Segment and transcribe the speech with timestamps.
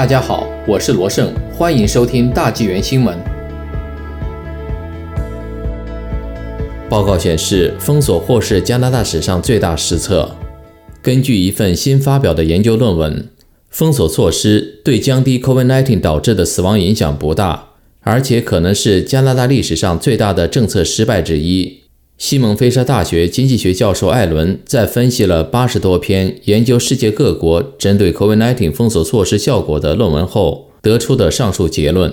[0.00, 3.14] 大家好，我是罗胜，欢迎收听大纪元新闻。
[6.88, 10.36] 报告显示，封锁或是加拿大史上最大失策。
[11.02, 13.28] 根据一份新发表的研究论文，
[13.68, 21.79] 封锁措施对降低 COVID-19 导致的死亡影响不大，而且可能是加拿大历史上最大的政策失败之一。
[22.20, 32.12] 西蒙菲沙大学经济学教授艾伦在分析了八十多篇研究世界各国针对 COVID-19 封锁措施效果的论文后得出的上述结论：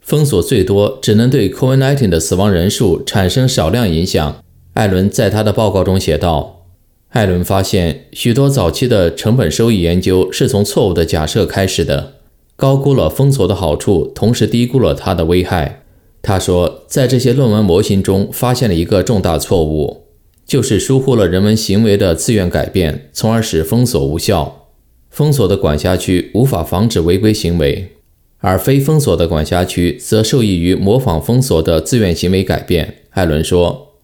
[0.00, 4.36] 封锁最多只能对 COVID-19 的死亡人数产生少量影响。
[4.74, 6.62] 艾伦在他的报告中写道
[7.10, 12.12] ：“艾伦发现许多早期的成本收益研究是从错误的假设开始的，
[12.54, 15.82] 高估了封锁的好处，同时低估了它的危害。”
[16.20, 20.04] 他说，在这些论文模型中发现了一个重大错误，
[20.44, 24.66] 就是疏忽了人们行为的自愿改变，从而使封锁无效。
[25.10, 27.92] 封锁的管辖区无法防止违规行为，
[28.38, 32.96] 而非封锁的管辖区则受益于模仿封锁的自愿行为改变。
[33.10, 33.94] 艾伦说，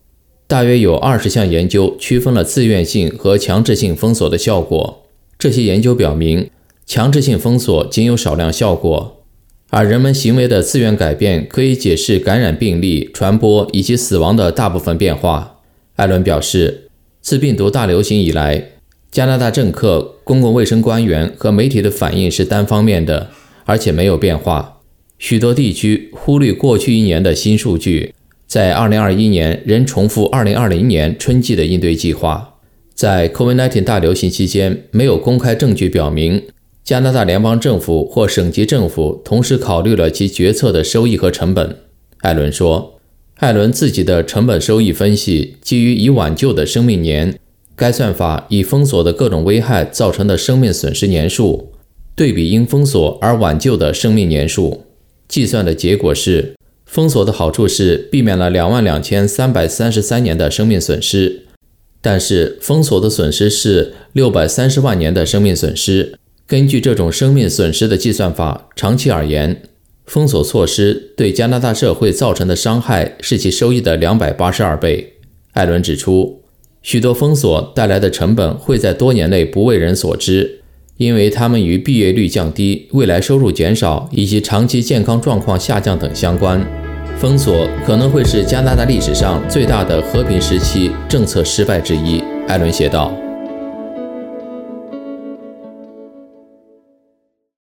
[0.46, 5.02] 大约有二十项研究区分了自愿性和强制性封锁的效果。
[5.38, 6.50] 这些研究表明，
[6.86, 9.23] 强制性封锁仅有少量效果。
[9.70, 15.58] 而人们行为的自愿改变可以解释感染病例、传播以及死亡的大部分变化。
[15.96, 16.88] 艾伦表示，
[17.20, 18.70] 自病毒大流行以来，
[19.10, 23.30] 加拿大政客、公共卫生官员和媒体的反应是单方面的，
[23.64, 24.80] 而且没有变化。
[25.18, 28.14] 许多地区忽略过去一年的新数据，
[28.46, 32.56] 在2021年仍重复2020年春季的应对计划。
[32.94, 36.42] 在 COVID-19 大流行期间，没有公开证据表明。
[36.84, 41.78] 加拿大联邦政府或省级政府同时考虑了其决策的收益和成本，
[42.18, 43.00] 艾伦说。
[43.36, 47.38] 艾伦自己的成本收益分析基于已挽救的生命年，
[47.74, 51.72] 该算法以封锁的各种危害造成的生命损失年数
[52.14, 54.82] 对比因封锁而挽救的生命年数，
[55.26, 61.46] 计算的结果是，封锁的好处是避免了两万两千三百三十三年的生命损失，
[62.02, 66.18] 但是封锁的损失是六百三十万年的生命损失。
[66.46, 69.62] 根据这种生命损失的计算法，长期而言，
[70.04, 75.14] 封锁措施对加拿大社会造成的伤害是其收益的两百八十二倍。
[75.52, 76.42] 艾伦指出，
[76.82, 80.60] 许多封锁带来的成本会在多年内不为人所知，
[80.98, 86.62] 因为它们与毕业率降低、未来收入减少以及长期健康状况下降等相关。
[87.18, 92.22] 封锁可能会是加拿大历史上最大的和平时期政策失败之一。
[92.46, 93.16] 艾伦写道。